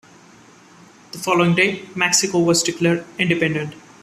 The 1.11 1.19
following 1.19 1.53
day 1.53 1.87
Mexico 1.93 2.39
was 2.39 2.63
declared 2.63 3.05
independent. 3.19 3.75